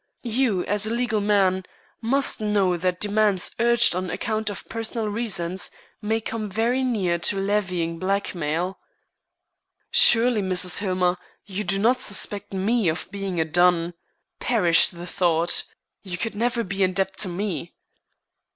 You, 0.23 0.65
as 0.65 0.87
a 0.87 0.89
legal 0.89 1.21
man, 1.21 1.63
must 2.01 2.41
know 2.41 2.75
that 2.75 2.99
demands 2.99 3.51
urged 3.59 3.95
on 3.95 4.09
account 4.09 4.49
of 4.49 4.67
personal 4.67 5.07
reasons 5.07 5.69
may 6.01 6.19
come 6.19 6.49
very 6.49 6.83
near 6.83 7.19
to 7.19 7.37
levying 7.37 7.99
blackmail." 7.99 8.79
"Surely, 9.91 10.41
Mrs. 10.41 10.79
Hillmer, 10.79 11.17
you 11.45 11.63
do 11.63 11.77
not 11.77 12.01
suspect 12.01 12.51
me 12.51 12.89
of 12.89 13.11
being 13.11 13.39
a 13.39 13.45
dun. 13.45 13.93
Perish 14.39 14.87
the 14.87 15.05
thought! 15.05 15.65
You 16.01 16.17
could 16.17 16.33
never 16.33 16.63
be 16.63 16.81
in 16.81 16.93
debt 16.93 17.15
to 17.17 17.29
me." 17.29 17.75